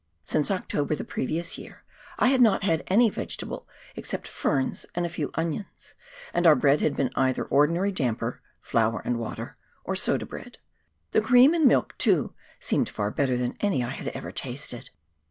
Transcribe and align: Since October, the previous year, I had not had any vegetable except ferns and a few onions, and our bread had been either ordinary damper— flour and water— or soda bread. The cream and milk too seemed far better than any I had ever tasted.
Since 0.23 0.49
October, 0.49 0.95
the 0.95 1.03
previous 1.03 1.59
year, 1.59 1.83
I 2.17 2.29
had 2.29 2.41
not 2.41 2.63
had 2.63 2.83
any 2.87 3.07
vegetable 3.11 3.67
except 3.95 4.27
ferns 4.27 4.83
and 4.95 5.05
a 5.05 5.09
few 5.09 5.29
onions, 5.35 5.93
and 6.33 6.47
our 6.47 6.55
bread 6.55 6.81
had 6.81 6.95
been 6.95 7.11
either 7.15 7.45
ordinary 7.45 7.91
damper— 7.91 8.41
flour 8.63 9.03
and 9.05 9.19
water— 9.19 9.55
or 9.85 9.95
soda 9.95 10.25
bread. 10.25 10.57
The 11.11 11.21
cream 11.21 11.53
and 11.53 11.67
milk 11.67 11.95
too 11.99 12.33
seemed 12.59 12.89
far 12.89 13.11
better 13.11 13.37
than 13.37 13.55
any 13.59 13.83
I 13.83 13.91
had 13.91 14.07
ever 14.07 14.31
tasted. 14.31 14.89